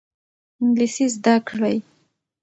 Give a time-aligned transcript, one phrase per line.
[0.61, 1.77] انګلیسي زده کړئ.